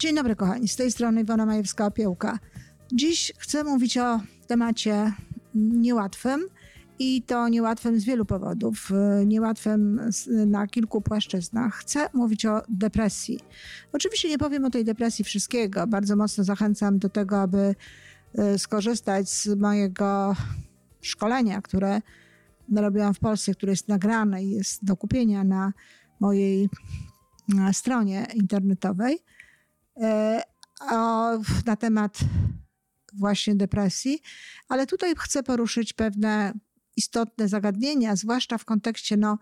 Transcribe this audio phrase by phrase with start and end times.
[0.00, 2.38] Dzień dobry kochani, z tej strony Iwona Majewska-Opiełka.
[2.92, 5.12] Dziś chcę mówić o temacie
[5.54, 6.40] niełatwym
[6.98, 8.90] i to niełatwym z wielu powodów,
[9.26, 10.00] niełatwym
[10.46, 11.74] na kilku płaszczyznach.
[11.74, 13.40] Chcę mówić o depresji.
[13.92, 15.86] Oczywiście nie powiem o tej depresji wszystkiego.
[15.86, 17.74] Bardzo mocno zachęcam do tego, aby
[18.34, 20.36] e, skorzystać z mojego
[21.00, 22.00] szkolenia, które
[22.76, 25.72] robiłam w Polsce, które jest nagrane i jest do kupienia na
[26.20, 26.68] mojej
[27.72, 29.18] stronie internetowej
[31.66, 32.18] na temat
[33.12, 34.22] właśnie depresji,
[34.68, 36.52] ale tutaj chcę poruszyć pewne
[36.96, 39.38] istotne zagadnienia, zwłaszcza w kontekście no,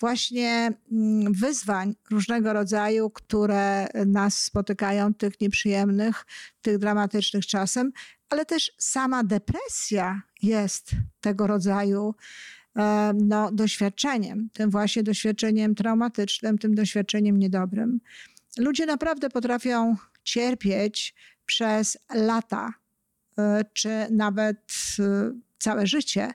[0.00, 6.26] właśnie mm, wyzwań różnego rodzaju, które nas spotykają, tych nieprzyjemnych,
[6.62, 7.92] tych dramatycznych czasem,
[8.30, 10.90] ale też sama depresja jest
[11.20, 12.14] tego rodzaju
[12.76, 18.00] e, no, doświadczeniem, tym właśnie doświadczeniem traumatycznym, tym doświadczeniem niedobrym.
[18.58, 21.14] Ludzie naprawdę potrafią cierpieć
[21.46, 22.72] przez lata,
[23.38, 24.58] e, czy nawet
[24.98, 26.32] e, całe życie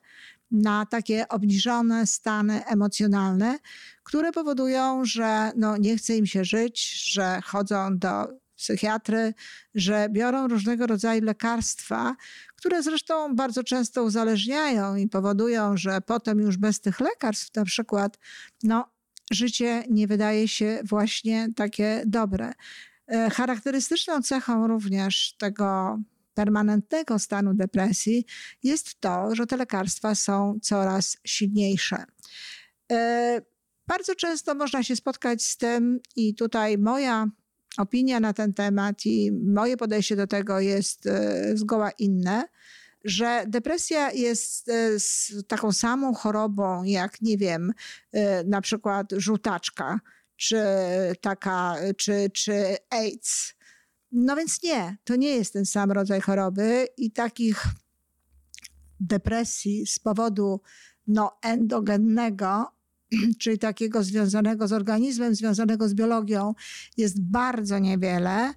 [0.52, 3.60] na takie obniżone stany emocjonalne,
[4.04, 9.34] które powodują, że no, nie chce im się żyć, że chodzą do psychiatry,
[9.76, 12.16] że biorą różnego rodzaju lekarstwa,
[12.56, 18.18] które zresztą bardzo często uzależniają i powodują, że potem już bez tych lekarstw na przykład,
[18.64, 18.93] no,
[19.34, 22.54] życie nie wydaje się właśnie takie dobre.
[23.08, 26.00] E, charakterystyczną cechą również tego
[26.34, 28.26] permanentnego stanu depresji
[28.64, 32.04] jest to, że te lekarstwa są coraz silniejsze.
[32.92, 33.42] E,
[33.88, 37.28] bardzo często można się spotkać z tym, i tutaj moja
[37.78, 42.44] opinia na ten temat i moje podejście do tego jest e, zgoła inne,
[43.04, 44.74] że depresja jest e,
[45.48, 47.74] taką samą chorobą jak, nie wiem,
[48.46, 50.00] na przykład żółtaczka,
[50.36, 50.64] czy
[51.22, 53.54] taka, czy, czy AIDS
[54.14, 57.66] no więc nie, to nie jest ten sam rodzaj choroby i takich
[59.00, 60.62] depresji z powodu
[61.08, 62.68] no, endogennego,
[63.42, 66.54] czyli takiego związanego z organizmem, związanego z biologią,
[66.98, 68.54] jest bardzo niewiele.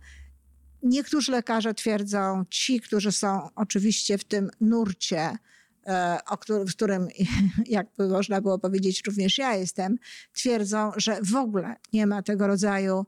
[0.87, 5.39] Niektórzy lekarze twierdzą, ci, którzy są oczywiście w tym nurcie,
[5.87, 7.09] e, o którym, w którym,
[7.67, 9.99] jakby można było powiedzieć, również ja jestem,
[10.33, 13.07] twierdzą, że w ogóle nie ma tego rodzaju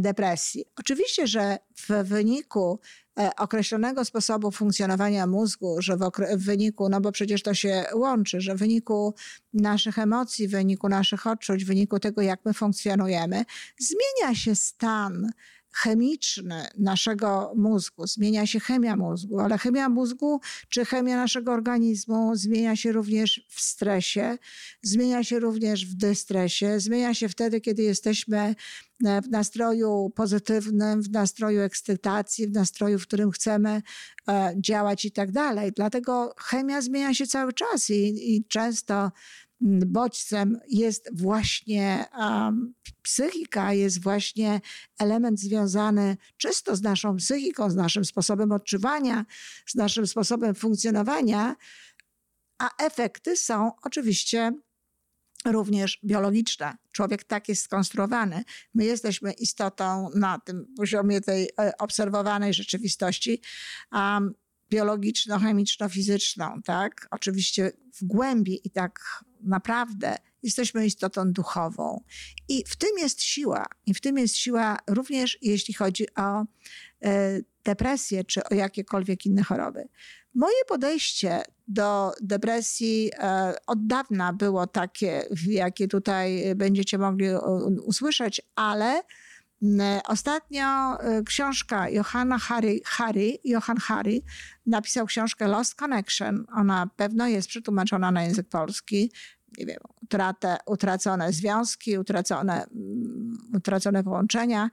[0.00, 0.64] depresji.
[0.76, 2.80] Oczywiście, że w wyniku
[3.18, 8.40] e, określonego sposobu funkcjonowania mózgu, że w, w, wyniku, no bo przecież to się łączy,
[8.40, 9.14] że w wyniku
[9.52, 13.44] naszych emocji, w wyniku naszych odczuć, w wyniku tego, jak my funkcjonujemy,
[13.78, 15.32] zmienia się stan
[15.72, 22.76] chemiczny naszego mózgu, zmienia się chemia mózgu, ale chemia mózgu czy chemia naszego organizmu zmienia
[22.76, 24.38] się również w stresie,
[24.82, 28.54] zmienia się również w dystresie, zmienia się wtedy, kiedy jesteśmy
[29.04, 33.82] e, w nastroju pozytywnym, w nastroju ekscytacji, w nastroju, w którym chcemy
[34.28, 35.72] e, działać i tak dalej.
[35.76, 39.12] Dlatego chemia zmienia się cały czas i, i często
[39.62, 44.60] bodźcem jest właśnie um, psychika, jest właśnie
[44.98, 49.24] element związany czysto z naszą psychiką, z naszym sposobem odczuwania,
[49.66, 51.56] z naszym sposobem funkcjonowania,
[52.58, 54.52] a efekty są oczywiście
[55.44, 56.76] również biologiczne.
[56.92, 58.44] Człowiek tak jest skonstruowany.
[58.74, 63.40] My jesteśmy istotą na tym poziomie tej e, obserwowanej rzeczywistości.
[63.92, 64.34] Um,
[64.70, 67.08] biologiczno-chemiczno-fizyczną, tak?
[67.10, 72.04] Oczywiście w głębi i tak naprawdę jesteśmy istotą duchową.
[72.48, 73.66] I w tym jest siła.
[73.86, 76.44] I w tym jest siła również jeśli chodzi o
[77.04, 79.88] e, depresję czy o jakiekolwiek inne choroby.
[80.34, 87.26] Moje podejście do depresji e, od dawna było takie, jakie tutaj będziecie mogli
[87.84, 89.02] usłyszeć, ale
[90.08, 94.20] Ostatnio y, książka Johanna Harry, Harry, Johan Harry
[94.66, 96.46] napisał książkę Lost Connection.
[96.56, 99.12] Ona pewno jest przetłumaczona na język polski.
[99.58, 104.70] Nie wiem, utratę, utracone związki, utracone, mm, utracone połączenia.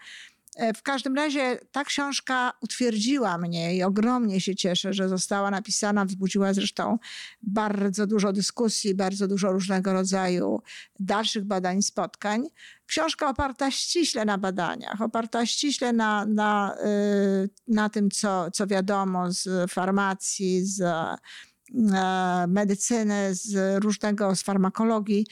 [0.60, 6.06] E, w każdym razie ta książka utwierdziła mnie i ogromnie się cieszę, że została napisana,
[6.06, 6.98] wzbudziła zresztą
[7.42, 10.62] bardzo dużo dyskusji, bardzo dużo różnego rodzaju
[11.00, 12.48] dalszych badań, spotkań.
[12.86, 16.76] Książka oparta ściśle na badaniach, oparta ściśle na, na,
[17.44, 21.18] y, na tym, co, co wiadomo z farmacji, z e,
[22.48, 25.26] medycyny, z różnego, z farmakologii.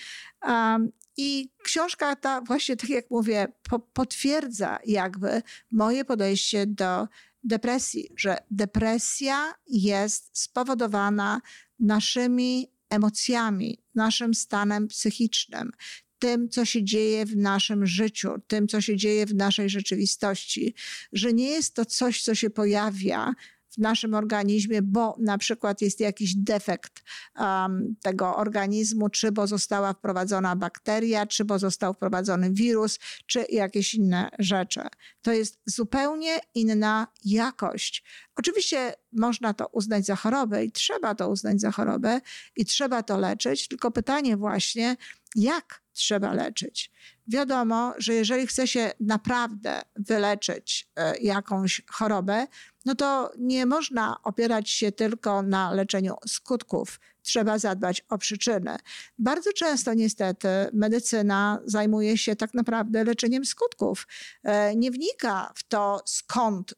[1.17, 5.41] I książka ta właśnie, tak jak mówię, po, potwierdza jakby
[5.71, 7.07] moje podejście do
[7.43, 11.41] depresji, że depresja jest spowodowana
[11.79, 15.71] naszymi emocjami, naszym stanem psychicznym,
[16.19, 20.73] tym, co się dzieje w naszym życiu, tym, co się dzieje w naszej rzeczywistości,
[21.13, 23.33] że nie jest to coś, co się pojawia
[23.77, 27.03] w naszym organizmie, bo na przykład jest jakiś defekt
[27.39, 33.93] um, tego organizmu, czy bo została wprowadzona bakteria, czy bo został wprowadzony wirus, czy jakieś
[33.93, 34.81] inne rzeczy.
[35.21, 38.03] To jest zupełnie inna jakość.
[38.35, 42.21] Oczywiście można to uznać za chorobę i trzeba to uznać za chorobę
[42.55, 44.95] i trzeba to leczyć, tylko pytanie właśnie,
[45.35, 46.91] jak trzeba leczyć.
[47.27, 52.47] Wiadomo, że jeżeli chce się naprawdę wyleczyć e, jakąś chorobę,
[52.87, 56.99] no to nie można opierać się tylko na leczeniu skutków.
[57.21, 58.75] Trzeba zadbać o przyczyny.
[59.19, 64.07] Bardzo często niestety medycyna zajmuje się tak naprawdę leczeniem skutków.
[64.43, 66.73] E, nie wnika w to, skąd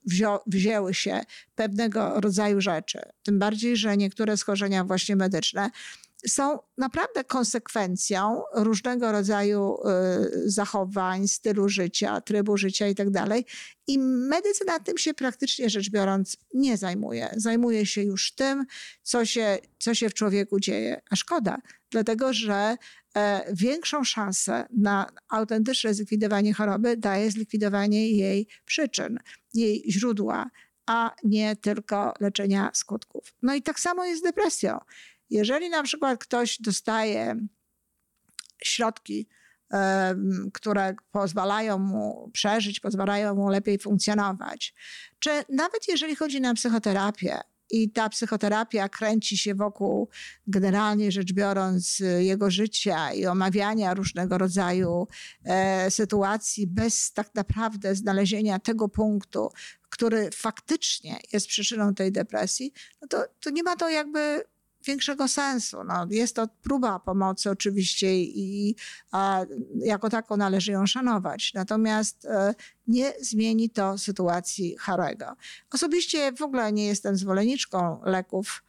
[0.48, 1.22] wzięły się
[1.56, 3.00] pewnego rodzaju rzeczy.
[3.24, 5.70] Tym bardziej, że niektóre schorzenia właśnie medyczne
[6.28, 13.26] są naprawdę konsekwencją różnego rodzaju y, zachowań, stylu życia, trybu życia itd.
[13.30, 13.40] Tak
[13.88, 17.30] I medycyna tym się praktycznie rzecz biorąc nie zajmuje.
[17.36, 18.66] Zajmuje się już tym,
[19.04, 21.02] co się, co się w człowieku dzieje.
[21.10, 21.58] A szkoda,
[21.92, 22.76] dlatego że
[23.16, 29.20] e, większą szansę na autentyczne zlikwidowanie choroby daje zlikwidowanie jej przyczyn,
[29.54, 30.50] jej źródła,
[30.86, 33.34] a nie tylko leczenia skutków.
[33.42, 34.80] No i tak samo jest z depresją.
[35.30, 37.36] Jeżeli na przykład ktoś dostaje
[38.64, 39.28] środki,
[40.54, 44.74] które pozwalają mu przeżyć, pozwalają mu lepiej funkcjonować,
[45.20, 47.40] czy nawet jeżeli chodzi na psychoterapię,
[47.72, 50.10] i ta psychoterapia kręci się wokół,
[50.48, 55.08] generalnie rzecz biorąc, jego życia i omawiania różnego rodzaju
[55.46, 59.50] e, sytuacji, bez tak naprawdę znalezienia tego punktu,
[59.90, 64.44] który faktycznie jest przyczyną tej depresji, no to, to nie ma to jakby
[64.86, 65.84] większego sensu.
[65.84, 68.76] No, jest to próba pomocy oczywiście i
[69.12, 69.46] a,
[69.76, 71.54] jako taką należy ją szanować.
[71.54, 72.56] Natomiast e,
[72.88, 75.36] nie zmieni to sytuacji Harego.
[75.74, 78.64] Osobiście w ogóle nie jestem zwolenniczką leków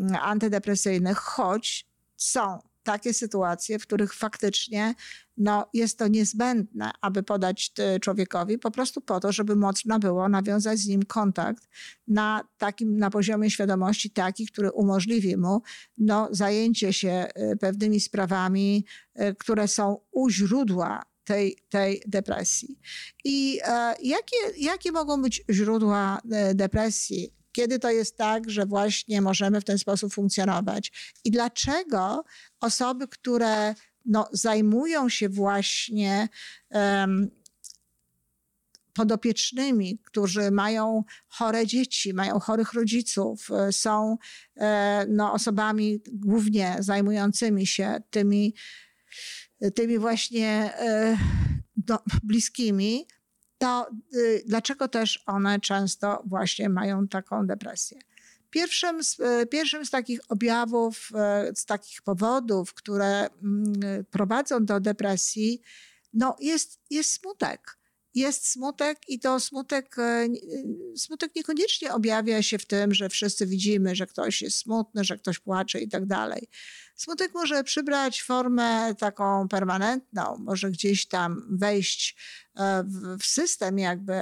[0.00, 1.86] mm, antydepresyjnych, choć
[2.16, 4.94] są takie sytuacje, w których faktycznie
[5.36, 10.78] no, jest to niezbędne, aby podać człowiekowi po prostu po to, żeby można było nawiązać
[10.78, 11.68] z nim kontakt
[12.08, 15.62] na takim, na poziomie świadomości taki, który umożliwi mu
[15.98, 18.84] no, zajęcie się y, pewnymi sprawami,
[19.20, 22.78] y, które są u źródła tej, tej depresji.
[23.24, 27.35] I e, jakie, jakie mogą być źródła e, depresji?
[27.56, 30.92] Kiedy to jest tak, że właśnie możemy w ten sposób funkcjonować?
[31.24, 32.24] I dlaczego
[32.60, 33.74] osoby, które
[34.04, 36.28] no, zajmują się właśnie
[36.70, 37.30] um,
[38.92, 44.16] podopiecznymi, którzy mają chore dzieci, mają chorych rodziców, e, są
[44.56, 48.54] e, no, osobami głównie zajmującymi się tymi,
[49.74, 51.16] tymi właśnie e,
[51.88, 53.06] no, bliskimi,
[53.58, 57.98] to y, dlaczego też one często właśnie mają taką depresję?
[58.50, 64.80] Pierwszym z, e, pierwszym z takich objawów, e, z takich powodów, które mm, prowadzą do
[64.80, 65.62] depresji,
[66.12, 67.78] no jest, jest smutek.
[68.16, 70.28] Jest smutek i to smutek, e,
[70.96, 75.38] smutek niekoniecznie objawia się w tym, że wszyscy widzimy, że ktoś jest smutny, że ktoś
[75.38, 76.48] płacze i tak dalej.
[76.94, 82.16] Smutek może przybrać formę taką permanentną, może gdzieś tam wejść
[83.20, 84.20] w system jakby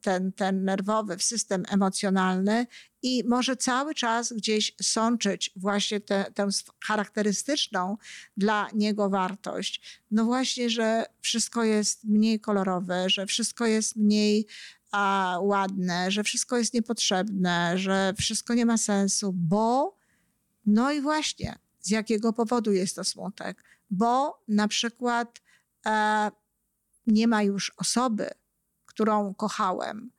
[0.00, 2.66] ten, ten nerwowy, w system emocjonalny
[3.02, 6.24] i może cały czas gdzieś sączyć właśnie tę,
[6.84, 7.96] charakterystyczną
[8.36, 10.00] dla niego wartość.
[10.10, 14.46] No właśnie, że wszystko jest mniej kolorowe, że wszystko jest mniej
[14.92, 19.96] a, ładne, że wszystko jest niepotrzebne, że wszystko nie ma sensu, bo
[20.66, 23.64] no i właśnie z jakiego powodu jest to smutek?
[23.90, 25.40] Bo na przykład
[25.86, 26.30] e,
[27.06, 28.30] nie ma już osoby,
[28.86, 30.10] którą kochałem,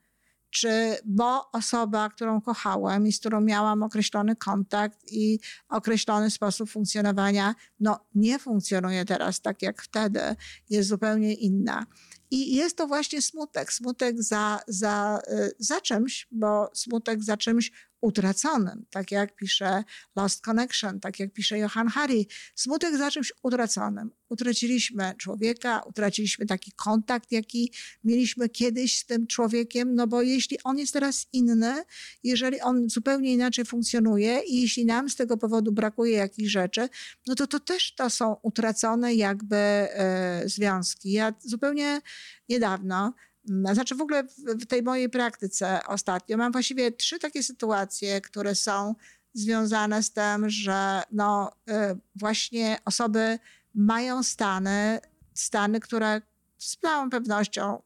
[0.51, 5.39] czy bo osoba, którą kochałem i z którą miałam określony kontakt i
[5.69, 10.21] określony sposób funkcjonowania, no nie funkcjonuje teraz tak jak wtedy,
[10.69, 11.85] jest zupełnie inna.
[12.31, 17.71] I jest to właśnie smutek, smutek za, za, y, za czymś, bo smutek za czymś
[18.01, 19.83] utraconym, tak jak pisze
[20.15, 22.27] Lost Connection, tak jak pisze Johan Hari.
[22.55, 24.11] Smutek za czymś utraconym.
[24.29, 30.77] Utraciliśmy człowieka, utraciliśmy taki kontakt, jaki mieliśmy kiedyś z tym człowiekiem, no bo jeśli on
[30.77, 31.83] jest teraz inny,
[32.23, 36.89] jeżeli on zupełnie inaczej funkcjonuje i jeśli nam z tego powodu brakuje jakichś rzeczy,
[37.27, 41.11] no to to też to są utracone jakby e, związki.
[41.11, 42.01] Ja zupełnie
[42.49, 43.13] niedawno
[43.45, 48.95] znaczy w ogóle w tej mojej praktyce ostatnio mam właściwie trzy takie sytuacje, które są
[49.33, 51.73] związane z tym, że no, y,
[52.15, 53.39] właśnie osoby
[53.73, 54.99] mają stany
[55.33, 56.21] stany, które
[56.57, 57.81] z całą pewnością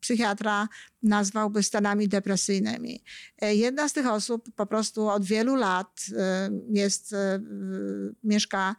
[0.00, 0.68] psychiatra
[1.02, 3.04] nazwałby stanami depresyjnymi.
[3.42, 7.14] E, jedna z tych osób po prostu od wielu lat e, jest,
[8.24, 8.76] mieszka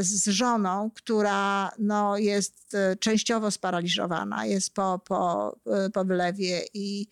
[0.00, 5.56] z żoną, która no, jest częściowo sparaliżowana, jest po, po,
[5.92, 7.06] po wylewie i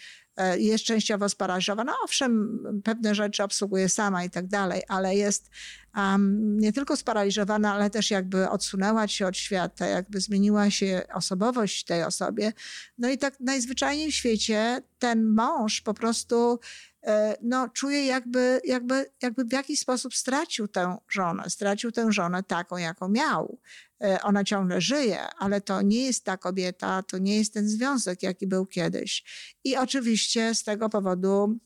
[0.57, 1.95] jest częściowo sparaliżowana.
[2.05, 5.51] Owszem, pewne rzeczy obsługuje sama i tak dalej, ale jest
[5.99, 11.85] um, nie tylko sparaliżowana, ale też jakby odsunęła się od świata, jakby zmieniła się osobowość
[11.85, 12.53] tej osobie.
[12.99, 16.61] No i tak najzwyczajniej w świecie ten mąż po prostu
[17.03, 22.43] e, no, czuje jakby, jakby, jakby w jakiś sposób stracił tę żonę, stracił tę żonę
[22.43, 23.59] taką, jaką miał.
[24.03, 28.23] E, ona ciągle żyje, ale to nie jest ta kobieta, to nie jest ten związek,
[28.23, 29.25] jaki był kiedyś.
[29.65, 31.59] I oczywiście z tego powodu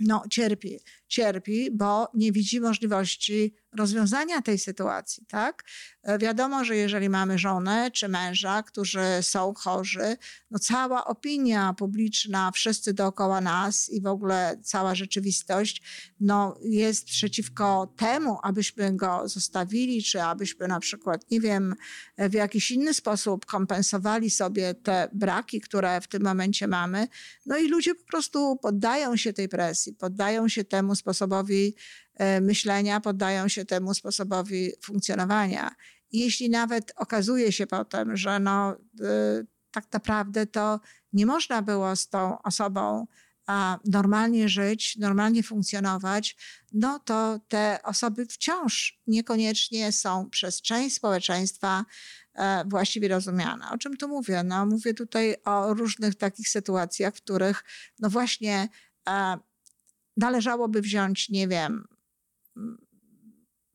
[0.00, 0.78] no, cierpi
[1.12, 5.64] cierpi, bo nie widzi możliwości rozwiązania tej sytuacji, tak?
[6.02, 10.16] E, wiadomo, że jeżeli mamy żonę czy męża, którzy są chorzy,
[10.50, 15.82] no cała opinia publiczna, wszyscy dookoła nas i w ogóle cała rzeczywistość,
[16.20, 21.74] no jest przeciwko temu, abyśmy go zostawili, czy abyśmy na przykład, nie wiem,
[22.18, 27.08] w jakiś inny sposób kompensowali sobie te braki, które w tym momencie mamy.
[27.46, 31.74] No i ludzie po prostu poddają się tej presji, poddają się temu sposobowi
[32.14, 35.74] e, myślenia, poddają się temu sposobowi funkcjonowania.
[36.12, 38.76] Jeśli nawet okazuje się potem, że no, e,
[39.70, 40.80] tak naprawdę to
[41.12, 43.06] nie można było z tą osobą
[43.84, 46.36] normalnie żyć, normalnie funkcjonować,
[46.72, 51.84] no to te osoby wciąż niekoniecznie są przez część społeczeństwa
[52.34, 53.70] e, właściwie rozumiane.
[53.70, 54.42] O czym tu mówię?
[54.42, 57.64] No, mówię tutaj o różnych takich sytuacjach, w których
[58.00, 58.68] no właśnie
[60.16, 61.88] należałoby wziąć, nie wiem,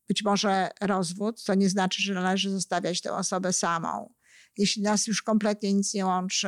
[0.07, 4.13] być może rozwód, co nie znaczy, że należy zostawiać tę osobę samą.
[4.57, 6.47] Jeśli nas już kompletnie nic nie łączy,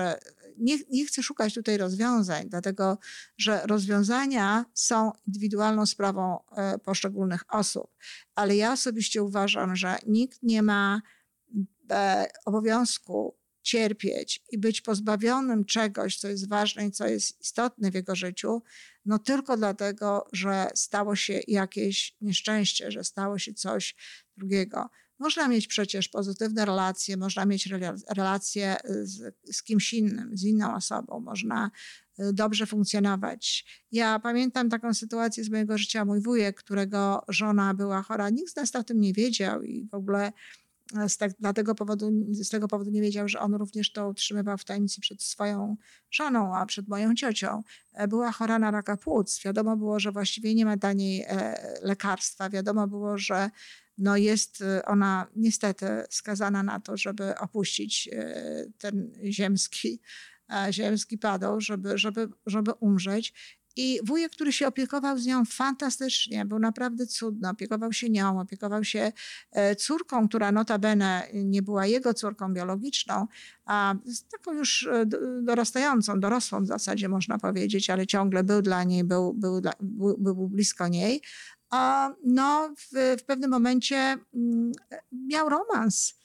[0.58, 2.98] nie, nie chcę szukać tutaj rozwiązań, dlatego
[3.38, 7.96] że rozwiązania są indywidualną sprawą e, poszczególnych osób.
[8.36, 11.02] Ale ja osobiście uważam, że nikt nie ma
[11.92, 13.39] e, obowiązku
[13.70, 18.64] cierpieć i być pozbawionym czegoś, co jest ważne i co jest istotne w jego życiu,
[19.06, 23.96] no tylko dlatego, że stało się jakieś nieszczęście, że stało się coś
[24.38, 24.90] drugiego.
[25.20, 27.70] Można mieć przecież pozytywne relacje, można mieć
[28.16, 31.72] relacje z, z kimś innym, z inną osobą, można
[32.20, 33.66] y, dobrze funkcjonować.
[33.92, 36.06] Ja pamiętam taką sytuację z mojego życia.
[36.06, 39.94] Mój wujek, którego żona była chora, nikt z nas o tym nie wiedział i w
[39.94, 40.32] ogóle
[41.08, 44.58] z, tak, dla tego powodu, z tego powodu nie wiedział, że on również to utrzymywał
[44.58, 45.78] w tajemnicy przed swoją
[46.12, 47.64] żoną, a przed moją ciocią.
[47.94, 49.42] E, była chora na raka płuc.
[49.46, 52.50] Wiadomo było, że właściwie nie ma dla niej e, lekarstwa.
[52.50, 53.50] Wiadomo było, że
[53.98, 58.10] no jest e, ona niestety skazana na to, żeby opuścić
[58.78, 60.02] ten ziemski,
[60.72, 63.34] ziemski padoł, żeby, żeby, żeby umrzeć.
[63.76, 68.84] I wujek, który się opiekował z nią fantastycznie, był naprawdę cudny, opiekował się nią, opiekował
[68.84, 69.12] się
[69.52, 73.28] e, córką, która notabene nie była jego córką biologiczną,
[73.66, 73.96] a
[74.32, 75.06] taką już e,
[75.42, 80.50] dorastającą, dorosłą w zasadzie można powiedzieć, ale ciągle był dla niej, był, był, był, był
[80.50, 81.22] blisko niej.
[81.70, 84.72] A no, w, w pewnym momencie mm,
[85.12, 86.19] miał romans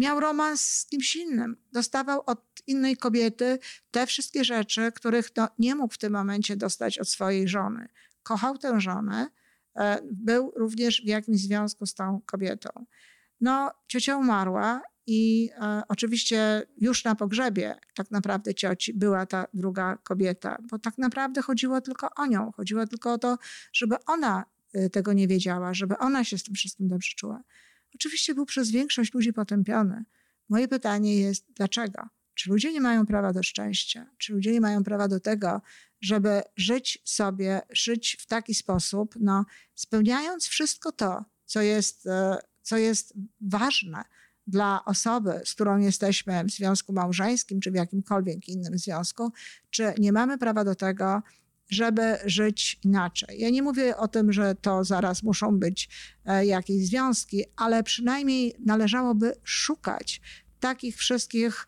[0.00, 1.56] miał romans z kimś innym.
[1.72, 3.58] Dostawał od innej kobiety
[3.90, 7.88] te wszystkie rzeczy, których no, nie mógł w tym momencie dostać od swojej żony.
[8.22, 9.28] Kochał tę żonę,
[9.76, 12.70] e, był również w jakimś związku z tą kobietą.
[13.40, 19.96] No, ciocia umarła i e, oczywiście już na pogrzebie tak naprawdę cioci była ta druga
[19.96, 22.52] kobieta, bo tak naprawdę chodziło tylko o nią.
[22.52, 23.38] Chodziło tylko o to,
[23.72, 27.42] żeby ona e, tego nie wiedziała, żeby ona się z tym wszystkim dobrze czuła.
[27.94, 30.04] Oczywiście był przez większość ludzi potępiony.
[30.48, 32.08] Moje pytanie jest, dlaczego?
[32.34, 34.06] Czy ludzie nie mają prawa do szczęścia?
[34.18, 35.62] Czy ludzie nie mają prawa do tego,
[36.00, 39.44] żeby żyć sobie, żyć w taki sposób, no,
[39.74, 44.04] spełniając wszystko to, co jest, e, co jest ważne
[44.46, 49.32] dla osoby, z którą jesteśmy w związku małżeńskim, czy w jakimkolwiek innym związku,
[49.70, 51.22] czy nie mamy prawa do tego,
[51.70, 53.40] żeby żyć inaczej.
[53.40, 55.88] Ja nie mówię o tym, że to zaraz muszą być
[56.24, 60.20] e, jakieś związki, ale przynajmniej należałoby szukać
[60.60, 61.66] takich wszystkich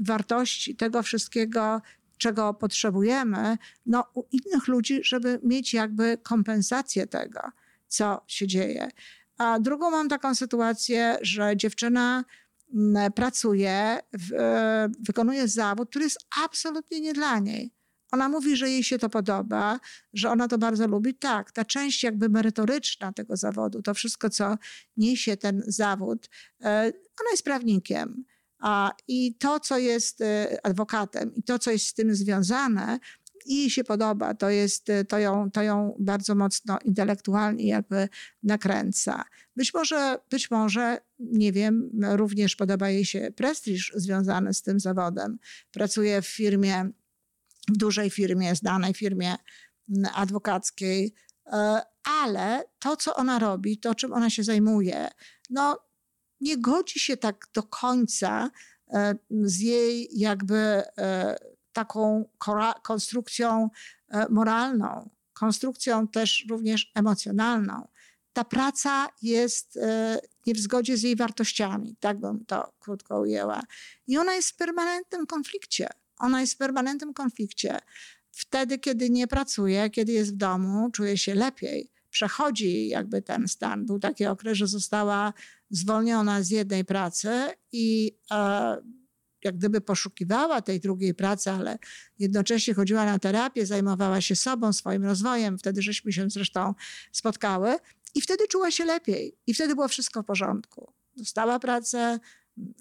[0.00, 1.82] wartości, tego wszystkiego,
[2.18, 7.40] czego potrzebujemy, no, u innych ludzi, żeby mieć jakby kompensację tego,
[7.88, 8.88] co się dzieje.
[9.38, 12.24] A drugą mam taką sytuację, że dziewczyna
[13.14, 13.98] pracuje,
[14.32, 17.75] e, wykonuje zawód, który jest absolutnie nie dla niej.
[18.16, 19.80] Ona mówi, że jej się to podoba,
[20.12, 21.14] że ona to bardzo lubi.
[21.14, 24.58] Tak, ta część jakby merytoryczna tego zawodu, to wszystko, co
[24.96, 26.30] niesie ten zawód,
[26.62, 28.24] e, ona jest prawnikiem.
[28.58, 32.98] A, I to, co jest e, adwokatem i to, co jest z tym związane,
[33.46, 38.08] i się podoba, to, jest, to, ją, to ją bardzo mocno intelektualnie jakby
[38.42, 39.24] nakręca.
[39.56, 45.38] Być może, być może, nie wiem, również podoba jej się prestiż związany z tym zawodem.
[45.72, 46.90] Pracuje w firmie,
[47.68, 49.36] w dużej firmie, znanej firmie
[50.14, 51.14] adwokackiej,
[51.46, 55.08] e, ale to, co ona robi, to, czym ona się zajmuje,
[55.50, 55.78] no
[56.40, 58.50] nie godzi się tak do końca
[58.88, 61.36] e, z jej jakby e,
[61.72, 62.28] taką
[62.82, 63.70] konstrukcją
[64.30, 67.88] moralną, konstrukcją też również emocjonalną.
[68.32, 69.78] Ta praca jest
[70.46, 73.62] nie w zgodzie z jej wartościami, tak bym to krótko ujęła.
[74.06, 75.88] I ona jest w permanentnym konflikcie.
[76.18, 77.78] Ona jest w permanentnym konflikcie.
[78.30, 83.86] Wtedy, kiedy nie pracuje, kiedy jest w domu, czuje się lepiej przechodzi jakby ten stan.
[83.86, 85.32] Był taki okres, że została
[85.70, 87.30] zwolniona z jednej pracy
[87.72, 88.76] i e,
[89.44, 91.78] jak gdyby poszukiwała tej drugiej pracy, ale
[92.18, 95.58] jednocześnie chodziła na terapię, zajmowała się sobą, swoim rozwojem.
[95.58, 96.74] Wtedy żeśmy się zresztą
[97.12, 97.76] spotkały
[98.14, 100.92] i wtedy czuła się lepiej i wtedy było wszystko w porządku.
[101.16, 102.20] Dostała pracę,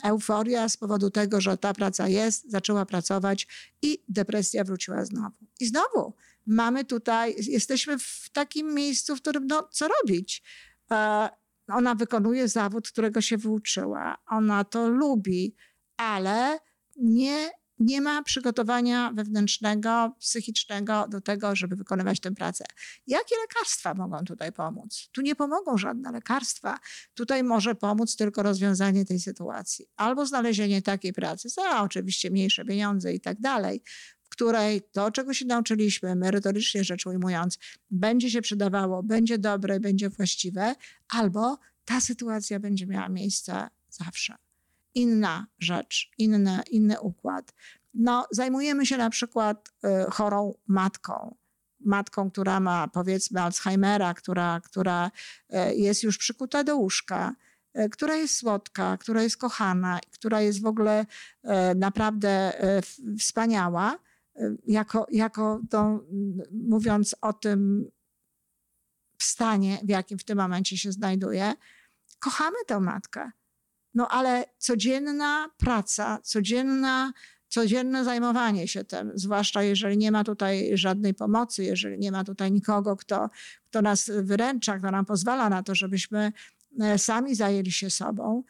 [0.03, 3.47] euforia z powodu tego, że ta praca jest, zaczęła pracować
[3.81, 5.35] i depresja wróciła znowu.
[5.59, 6.13] I znowu
[6.45, 10.43] mamy tutaj, jesteśmy w takim miejscu, w którym no, co robić?
[10.91, 11.29] E,
[11.67, 14.17] ona wykonuje zawód, którego się wyuczyła.
[14.27, 15.55] Ona to lubi,
[15.97, 16.59] ale
[16.95, 22.65] nie, nie ma przygotowania wewnętrznego, psychicznego do tego, żeby wykonywać tę pracę.
[23.07, 25.09] Jakie lekarstwa mogą tutaj pomóc?
[25.11, 26.79] Tu nie pomogą żadne lekarstwa.
[27.13, 29.85] Tutaj może pomóc tylko rozwiązanie tej sytuacji.
[29.95, 33.83] Albo znalezienie takiej pracy za oczywiście mniejsze pieniądze i tak dalej,
[34.29, 37.57] której to, czego się nauczyliśmy, merytorycznie rzecz ujmując,
[37.91, 40.75] będzie się przydawało, będzie dobre, będzie właściwe,
[41.09, 44.44] albo ta sytuacja będzie miała miejsce zawsze.
[44.95, 47.53] Inna rzecz, inny, inny układ.
[47.93, 49.69] No, zajmujemy się na przykład
[50.07, 51.35] y, chorą matką.
[51.79, 55.11] Matką, która ma powiedzmy Alzheimera, która, która
[55.53, 57.35] y, jest już przykuta do łóżka,
[57.79, 61.05] y, która jest słodka, która jest kochana, która jest w ogóle
[61.75, 62.53] naprawdę
[63.19, 63.99] wspaniała,
[64.67, 66.03] jako, jako to,
[66.51, 67.91] mówiąc o tym
[69.21, 71.53] stanie, w jakim w tym momencie się znajduje,
[72.19, 73.31] kochamy tę matkę.
[73.95, 77.13] No ale codzienna praca, codzienna,
[77.47, 82.51] codzienne zajmowanie się tym, zwłaszcza jeżeli nie ma tutaj żadnej pomocy, jeżeli nie ma tutaj
[82.51, 83.29] nikogo, kto,
[83.69, 86.33] kto nas wyręcza, kto nam pozwala na to, żebyśmy
[86.81, 88.43] e, sami zajęli się sobą,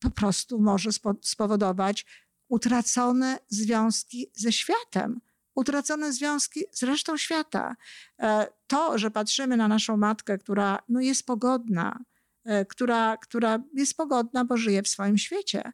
[0.00, 0.90] po prostu może
[1.22, 2.06] spowodować
[2.48, 5.20] utracone związki ze światem,
[5.54, 7.76] utracone związki z resztą świata.
[8.20, 11.98] E, to, że patrzymy na naszą matkę, która no, jest pogodna,
[12.68, 15.72] która, która jest pogodna, bo żyje w swoim świecie.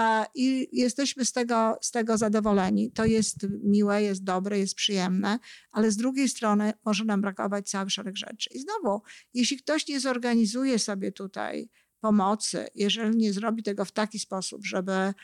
[0.00, 2.92] E, I jesteśmy z tego, z tego zadowoleni.
[2.92, 5.38] To jest miłe, jest dobre, jest przyjemne,
[5.72, 8.50] ale z drugiej strony może nam brakować cały szereg rzeczy.
[8.54, 9.02] I znowu,
[9.34, 11.70] jeśli ktoś nie zorganizuje sobie tutaj
[12.00, 15.14] pomocy, jeżeli nie zrobi tego w taki sposób, żeby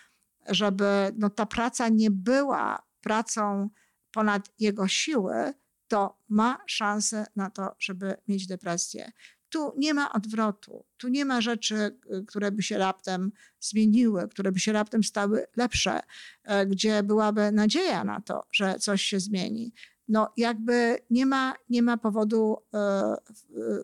[0.48, 3.70] żeby no, ta praca nie była pracą
[4.12, 5.54] ponad jego siły,
[5.88, 9.12] to ma szansę na to, żeby mieć depresję.
[9.48, 14.60] Tu nie ma odwrotu, tu nie ma rzeczy, które by się raptem zmieniły, które by
[14.60, 16.00] się raptem stały lepsze,
[16.44, 19.72] e, gdzie byłaby nadzieja na to, że coś się zmieni.
[20.08, 23.16] No, jakby nie ma, nie ma powodu e,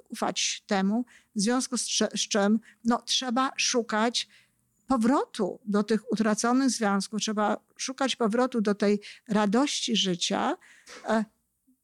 [0.09, 1.05] ufać temu,
[1.37, 4.29] w związku z, z czym no, trzeba szukać
[4.87, 10.57] powrotu do tych utraconych związków, trzeba szukać powrotu do tej radości życia
[11.09, 11.25] e,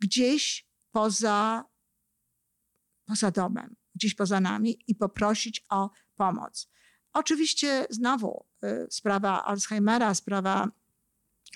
[0.00, 1.64] gdzieś poza,
[3.10, 6.68] poza domem, gdzieś poza nami i poprosić o pomoc.
[7.12, 10.68] Oczywiście znowu e, sprawa Alzheimera, sprawa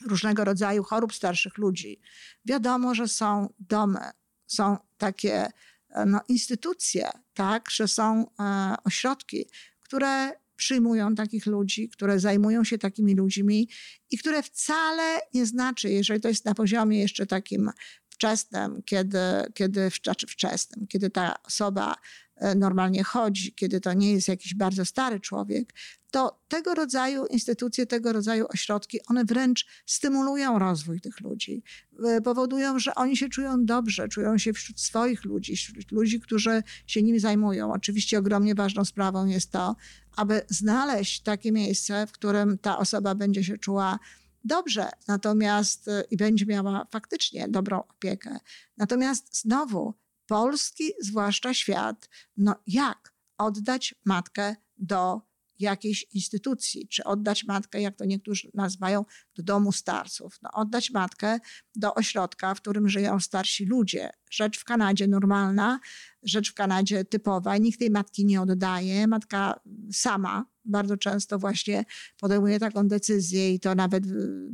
[0.07, 2.01] różnego rodzaju chorób starszych ludzi.
[2.45, 4.11] Wiadomo, że są domy,
[4.47, 5.51] są takie
[5.89, 9.47] e, no, instytucje, tak, że są e, ośrodki,
[9.81, 13.69] które przyjmują takich ludzi, które zajmują się takimi ludźmi
[14.11, 17.71] i które wcale nie znaczy, jeżeli to jest na poziomie jeszcze takim
[18.15, 19.19] wczesnym, kiedy,
[19.55, 21.97] kiedy znaczy wczesnym, kiedy ta osoba
[22.37, 25.75] e, normalnie chodzi, kiedy to nie jest jakiś bardzo stary człowiek,
[26.11, 31.63] to tego rodzaju instytucje, tego rodzaju ośrodki, one wręcz stymulują rozwój tych ludzi.
[32.05, 36.63] E, powodują, że oni się czują dobrze, czują się wśród swoich ludzi, wśród ludzi, którzy
[36.87, 37.73] się nim zajmują.
[37.73, 39.77] Oczywiście ogromnie ważną sprawą jest to,
[40.17, 43.99] aby znaleźć takie miejsce, w którym ta osoba będzie się czuła
[44.45, 48.39] dobrze, natomiast y, i będzie miała faktycznie dobrą opiekę.
[48.77, 49.95] Natomiast znowu,
[50.27, 55.21] polski, zwłaszcza świat, no jak oddać matkę do
[55.59, 59.05] jakiejś instytucji, czy oddać matkę, jak to niektórzy nazywają,
[59.37, 60.39] do domu starców.
[60.43, 61.39] No, oddać matkę
[61.77, 64.11] do ośrodka, w którym żyją starsi ludzie.
[64.31, 65.81] Rzecz w Kanadzie normalna,
[66.23, 67.57] rzecz w Kanadzie typowa.
[67.57, 69.07] Nikt tej matki nie oddaje.
[69.07, 69.61] Matka
[69.93, 71.85] sama bardzo często właśnie
[72.21, 74.05] podejmuje taką decyzję i to nawet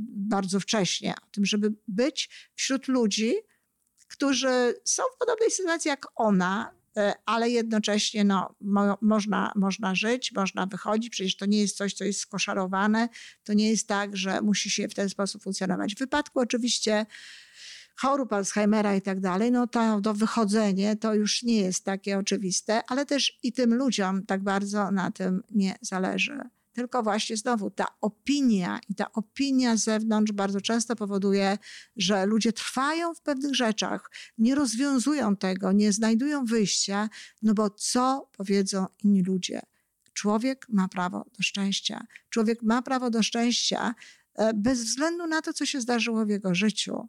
[0.06, 3.34] bardzo wcześnie, o tym, żeby być wśród ludzi,
[4.10, 10.32] którzy są w podobnej sytuacji jak ona, e, ale jednocześnie no, mo, można, można żyć,
[10.32, 11.10] można wychodzić.
[11.10, 13.08] Przecież to nie jest coś, co jest skoszarowane.
[13.44, 15.94] To nie jest tak, że musi się w ten sposób funkcjonować.
[15.94, 17.06] W wypadku oczywiście
[18.00, 22.82] chorób Alzheimera i tak dalej, no to, to wychodzenie to już nie jest takie oczywiste,
[22.88, 26.40] ale też i tym ludziom tak bardzo na tym nie zależy.
[26.72, 31.58] Tylko właśnie znowu ta opinia i ta opinia z zewnątrz bardzo często powoduje,
[31.96, 37.08] że ludzie trwają w pewnych rzeczach, nie rozwiązują tego, nie znajdują wyjścia,
[37.42, 39.60] no bo co powiedzą inni ludzie?
[40.12, 42.06] Człowiek ma prawo do szczęścia.
[42.30, 43.94] Człowiek ma prawo do szczęścia
[44.34, 47.08] e, bez względu na to, co się zdarzyło w jego życiu.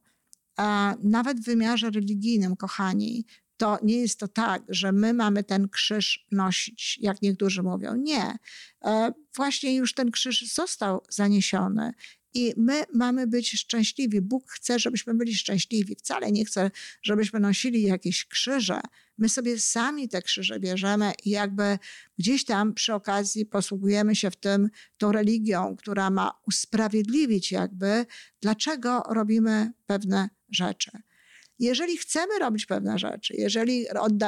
[1.04, 3.26] Nawet w wymiarze religijnym, kochani,
[3.62, 7.96] to nie jest to tak, że my mamy ten krzyż nosić, jak niektórzy mówią.
[7.96, 8.36] Nie.
[8.86, 11.94] E, właśnie już ten krzyż został zaniesiony.
[12.34, 14.22] I my mamy być szczęśliwi.
[14.22, 15.96] Bóg chce, żebyśmy byli szczęśliwi.
[15.96, 16.72] Wcale nie chce,
[17.04, 18.82] żebyśmy nosili jakieś krzyże.
[19.18, 21.80] My sobie sami te krzyże bierzemy i jakby
[22.20, 28.06] gdzieś tam przy okazji posługujemy się w tym tą religią, która ma usprawiedliwić jakby,
[28.42, 30.92] dlaczego robimy pewne rzeczy.
[31.60, 33.86] Jeżeli chcemy robić pewne rzeczy, jeżeli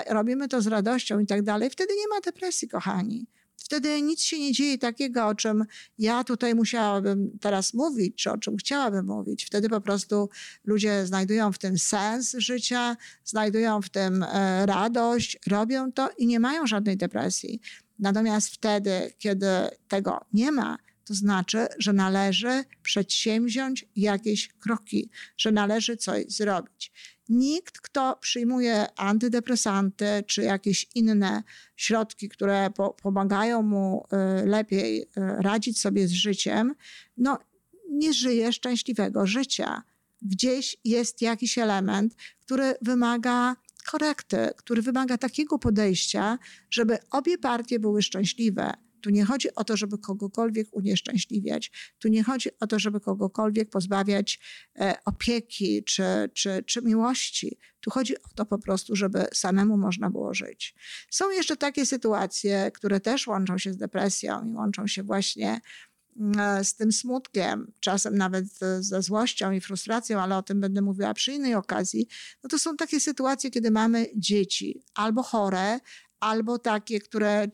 [0.09, 3.27] robimy to z radością i tak dalej, wtedy nie ma depresji, kochani.
[3.57, 5.65] Wtedy nic się nie dzieje takiego, o czym
[5.97, 9.45] ja tutaj musiałabym teraz mówić, czy o czym chciałabym mówić.
[9.45, 10.29] Wtedy po prostu
[10.65, 16.39] ludzie znajdują w tym sens życia, znajdują w tym e, radość, robią to i nie
[16.39, 17.61] mają żadnej depresji.
[17.99, 19.47] Natomiast wtedy, kiedy
[19.87, 26.91] tego nie ma, to znaczy, że należy przedsięwziąć jakieś kroki, że należy coś zrobić.
[27.29, 31.43] Nikt, kto przyjmuje antydepresanty czy jakieś inne
[31.75, 34.03] środki, które po, pomagają mu
[34.41, 36.75] y, lepiej y, radzić sobie z życiem,
[37.17, 37.39] no,
[37.89, 39.83] nie żyje szczęśliwego życia.
[40.21, 43.55] Gdzieś jest jakiś element, który wymaga
[43.91, 46.37] korekty, który wymaga takiego podejścia,
[46.69, 48.73] żeby obie partie były szczęśliwe.
[49.03, 51.71] Tu nie chodzi o to, żeby kogokolwiek unieszczęśliwiać.
[51.99, 54.39] Tu nie chodzi o to, żeby kogokolwiek pozbawiać
[54.79, 57.57] e, opieki czy, czy, czy miłości.
[57.79, 60.75] Tu chodzi o to po prostu, żeby samemu można było żyć.
[61.11, 65.61] Są jeszcze takie sytuacje, które też łączą się z depresją i łączą się właśnie
[66.19, 68.45] mm, z tym smutkiem, czasem nawet
[68.79, 72.07] ze złością i frustracją, ale o tym będę mówiła przy innej okazji,
[72.43, 75.79] no to są takie sytuacje, kiedy mamy dzieci albo chore,
[76.23, 77.47] albo takie, które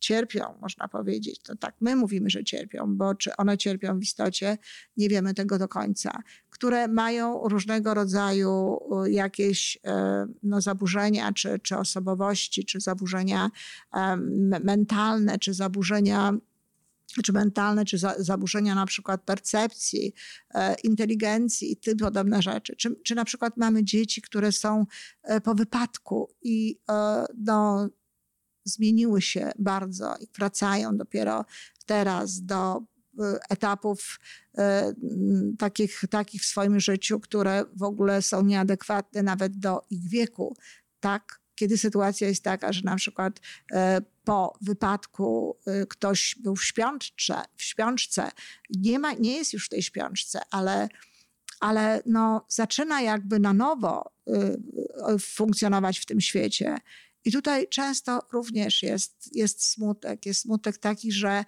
[0.00, 1.38] cierpią, można powiedzieć.
[1.38, 4.58] To tak, my mówimy, że cierpią, bo czy one cierpią w istocie,
[4.96, 6.22] nie wiemy tego do końca.
[6.50, 13.50] Które mają różnego rodzaju jakieś e, no, zaburzenia, czy, czy osobowości, czy zaburzenia
[14.60, 16.32] mentalne, czy zaburzenia
[17.22, 20.14] czy mentalne, czy za, zaburzenia na przykład percepcji,
[20.54, 22.76] e, inteligencji i tym podobne rzeczy.
[22.76, 24.86] Czy, czy na przykład mamy dzieci, które są
[25.22, 27.88] e, po wypadku i e, no,
[28.66, 31.44] zmieniły się bardzo i wracają dopiero
[31.86, 34.20] teraz do e, etapów
[34.58, 34.92] e,
[35.58, 40.56] takich, takich w swoim życiu, które w ogóle są nieadekwatne nawet do ich wieku.
[41.00, 43.40] Tak, kiedy sytuacja jest taka, że na przykład
[43.72, 45.56] e, po wypadku
[45.88, 48.30] ktoś był w śpiączce, w śpiączce
[48.70, 50.88] nie, ma, nie jest już w tej śpiączce, ale,
[51.60, 54.10] ale no, zaczyna jakby na nowo
[55.20, 56.78] funkcjonować w tym świecie
[57.26, 60.26] i tutaj często również jest, jest smutek.
[60.26, 61.44] Jest smutek taki, że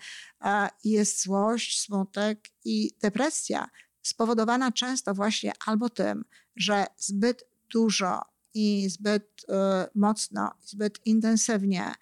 [0.84, 3.70] jest złość, smutek i depresja,
[4.02, 6.24] spowodowana często właśnie albo tym,
[6.56, 8.22] że zbyt dużo
[8.54, 11.92] i zbyt e, mocno, zbyt intensywnie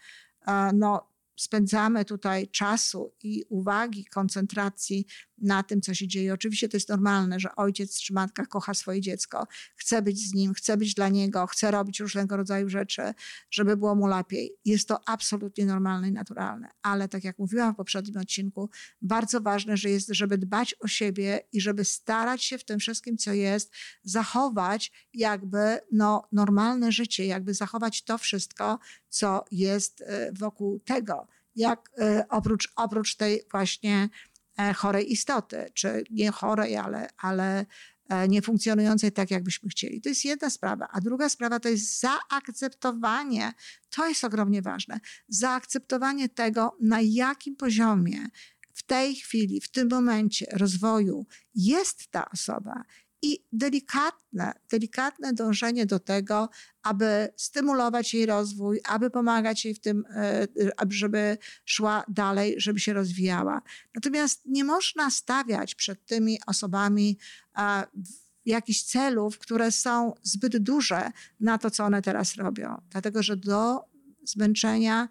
[0.75, 5.07] no, spędzamy tutaj czasu i uwagi, koncentracji
[5.39, 6.35] na tym, co się dzieje.
[6.35, 9.47] Oczywiście to jest normalne, że ojciec czy matka kocha swoje dziecko,
[9.77, 13.03] chce być z nim, chce być dla niego, chce robić różnego rodzaju rzeczy,
[13.51, 14.53] żeby było mu lepiej.
[14.65, 18.71] Jest to absolutnie normalne i naturalne, ale tak jak mówiłam w poprzednim odcinku,
[19.03, 23.17] bardzo ważne, że jest, żeby dbać o siebie i żeby starać się w tym wszystkim,
[23.17, 23.73] co jest,
[24.03, 31.27] zachować jakby no, normalne życie, jakby zachować to wszystko, co jest e, wokół tego.
[31.57, 34.09] Jak e, oprócz, oprócz tej właśnie
[34.77, 37.67] chorej istoty, czy nie chorej, ale, ale
[38.09, 40.01] e, niefunkcjonującej tak, jakbyśmy chcieli.
[40.01, 40.89] To jest jedna sprawa.
[40.93, 43.53] A druga sprawa to jest zaakceptowanie,
[43.91, 48.29] to jest ogromnie ważne, zaakceptowanie tego, na jakim poziomie
[48.75, 52.85] w tej chwili, w tym momencie rozwoju jest ta osoba
[53.27, 56.49] i delikatne, delikatne dążenie do tego,
[56.83, 60.47] aby stymulować jej rozwój, aby pomagać jej w tym, e,
[60.89, 63.63] żeby szła dalej, żeby się rozwijała.
[63.95, 67.19] Natomiast nie można stawiać przed tymi osobami
[68.47, 71.11] jakichś celów, które są zbyt duże
[71.41, 72.81] na to, co one teraz robią.
[72.91, 73.85] Dlatego, że do
[74.25, 75.09] zmęczenia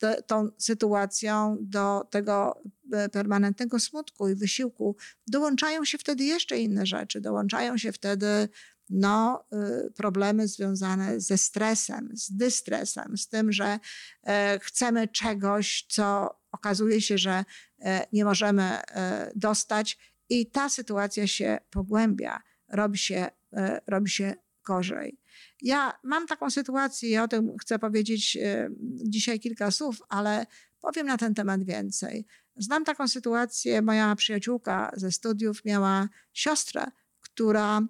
[0.00, 6.86] te, tą sytuacją, do tego e, permanentnego smutku i wysiłku, dołączają się wtedy jeszcze inne
[6.86, 7.20] rzeczy.
[7.20, 8.48] Dołączają się wtedy
[8.90, 9.44] no,
[9.86, 13.78] y, problemy związane ze stresem, z dystresem, z tym, że
[14.26, 17.44] e, chcemy czegoś, co okazuje się, że
[17.80, 18.78] e, nie możemy
[19.36, 23.26] dostać, i ta sytuacja się pogłębia, robi się,
[23.86, 24.34] robi się
[24.66, 25.19] gorzej.
[25.62, 30.46] Ja mam taką sytuację, ja o tym chcę powiedzieć e, dzisiaj kilka słów, ale
[30.80, 32.26] powiem na ten temat więcej.
[32.56, 36.86] Znam taką sytuację, moja przyjaciółka ze studiów miała siostrę,
[37.20, 37.80] która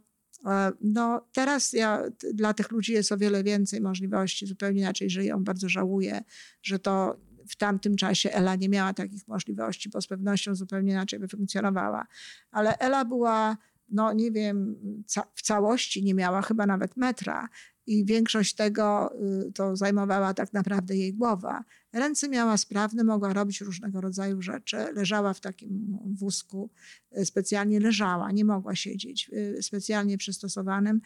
[0.46, 2.02] e, no teraz ja,
[2.35, 5.44] dla tych ludzi jest o wiele więcej możliwości, zupełnie inaczej żyją.
[5.44, 6.24] Bardzo żałuję,
[6.62, 11.18] że to w tamtym czasie Ela nie miała takich możliwości, bo z pewnością zupełnie inaczej
[11.18, 12.06] by funkcjonowała.
[12.50, 13.56] Ale Ela była
[13.90, 14.76] no nie wiem,
[15.07, 17.48] ca w całości nie miała chyba nawet metra
[17.87, 19.12] i większość tego
[19.48, 21.64] y, to zajmowała tak naprawdę jej głowa.
[21.92, 24.76] Ręce miała sprawne, mogła robić różnego rodzaju rzeczy.
[24.94, 26.70] Leżała w takim wózku,
[27.18, 31.00] y, specjalnie leżała, nie mogła siedzieć, y, specjalnie przystosowanym.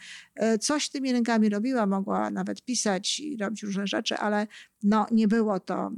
[0.61, 4.47] Coś tymi rękami robiła, mogła nawet pisać i robić różne rzeczy, ale
[4.83, 5.91] no, nie było to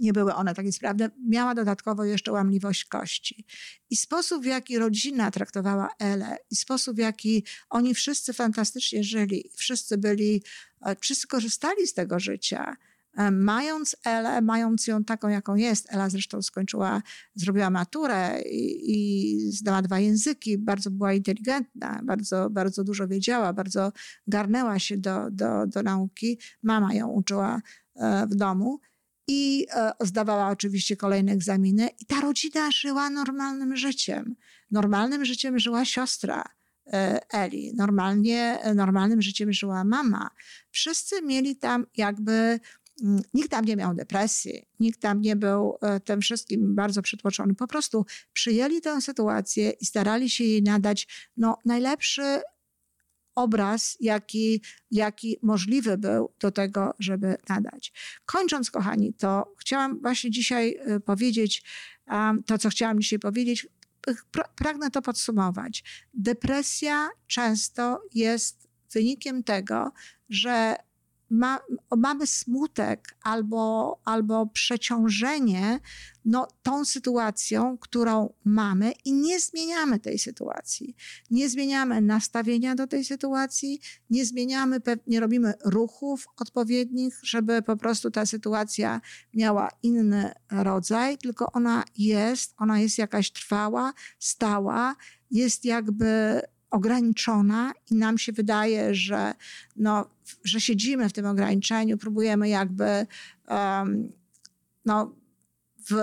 [0.00, 3.46] nie były one takie sprawne, miała dodatkowo jeszcze łamliwość kości.
[3.90, 9.50] I sposób, w jaki rodzina traktowała Elę, i sposób, w jaki oni wszyscy fantastycznie żyli,
[9.56, 10.42] wszyscy byli,
[10.86, 12.76] e, wszyscy korzystali z tego życia,
[13.16, 15.86] e, mając Elę, mając ją taką, jaką jest.
[15.92, 17.02] Ela zresztą skończyła,
[17.34, 19.50] zrobiła maturę i, i
[19.82, 23.92] dwa języki, bardzo była inteligentna, bardzo, bardzo dużo wiedziała, bardzo
[24.26, 26.38] garnęła się do, do, do nauki.
[26.62, 27.60] Mama ją uczyła
[27.96, 28.80] e, w domu
[29.28, 31.88] i e, zdawała oczywiście kolejne egzaminy.
[32.00, 34.36] I ta rodzina żyła normalnym życiem.
[34.70, 36.44] Normalnym życiem żyła siostra
[36.92, 40.30] e, Eli, normalnie, normalnym życiem żyła mama.
[40.70, 42.60] Wszyscy mieli tam jakby
[43.02, 47.54] mm, Nikt tam nie miał depresji, nikt tam nie był e, tym wszystkim bardzo przytłoczony.
[47.54, 52.40] Po prostu przyjęli tę sytuację i starali się jej nadać no, najlepszy
[53.34, 57.92] obraz, jaki, jaki możliwy był do tego, żeby nadać.
[58.26, 61.62] Kończąc, kochani, to chciałam właśnie dzisiaj y, powiedzieć
[62.46, 63.66] to, co chciałam dzisiaj powiedzieć.
[64.56, 65.84] Pragnę to podsumować.
[66.14, 69.92] Depresja często jest wynikiem tego,
[70.28, 70.76] że
[71.34, 71.60] ma,
[71.96, 75.80] mamy smutek albo, albo przeciążenie
[76.24, 80.96] no, tą sytuacją, którą mamy i nie zmieniamy tej sytuacji.
[81.30, 88.10] Nie zmieniamy nastawienia do tej sytuacji, nie zmieniamy, nie robimy ruchów odpowiednich, żeby po prostu
[88.10, 89.00] ta sytuacja
[89.34, 94.96] miała inny rodzaj, tylko ona jest, ona jest jakaś trwała, stała,
[95.30, 96.40] jest jakby
[96.74, 99.34] ograniczona i nam się wydaje, że,
[99.76, 100.10] no,
[100.44, 103.06] że siedzimy w tym ograniczeniu, próbujemy jakby
[103.48, 104.12] um,
[104.84, 105.14] no,
[105.90, 105.94] w,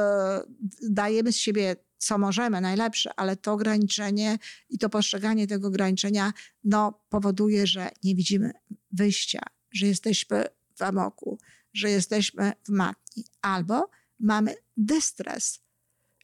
[0.89, 4.37] dajemy z siebie co możemy, najlepsze, ale to ograniczenie
[4.69, 8.51] i to postrzeganie tego ograniczenia no, powoduje, że nie widzimy
[8.91, 11.39] wyjścia, że jesteśmy w amoku,
[11.73, 15.59] że jesteśmy w matni, albo mamy dystres,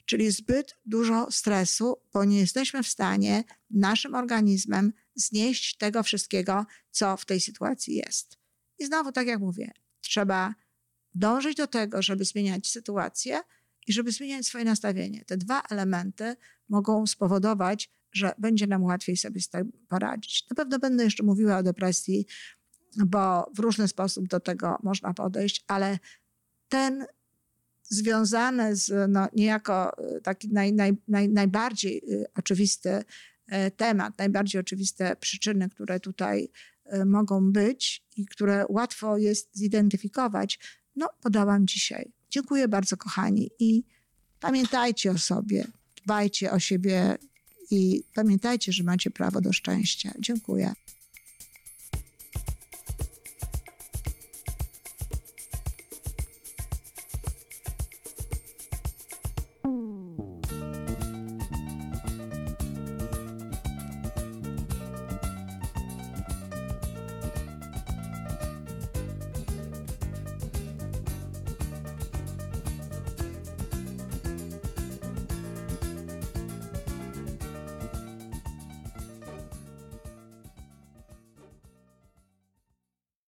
[0.08, 7.18] czyli zbyt dużo stresu, bo nie jesteśmy w stanie naszym organizmem znieść tego wszystkiego, co
[7.18, 8.38] w tej sytuacji jest.
[8.80, 10.56] I znowu, tak jak mówię, trzeba
[11.16, 13.40] dążyć do tego, żeby zmieniać sytuację
[13.88, 15.26] i żeby zmieniać swoje nastawienie.
[15.26, 16.36] Te dwa elementy
[16.70, 20.46] mogą spowodować, że będzie nam łatwiej sobie z tym poradzić.
[20.50, 22.26] Na pewno będę jeszcze mówiła o depresji,
[23.06, 26.00] bo w różny sposób do tego można podejść, ale
[26.70, 27.06] ten
[27.90, 33.04] związane z no, niejako e, taki naj, naj, naj, najbardziej e, oczywisty
[33.48, 36.50] e, temat, najbardziej oczywiste przyczyny, które tutaj
[37.06, 40.60] mogą być i które łatwo jest zidentyfikować,
[40.96, 42.12] no podałam dzisiaj.
[42.30, 43.84] Dziękuję bardzo, kochani, i
[44.40, 45.68] pamiętajcie o sobie,
[46.04, 47.18] dbajcie o siebie
[47.72, 50.12] i pamiętajcie, że macie prawo do szczęścia.
[50.20, 50.74] Dziękuję.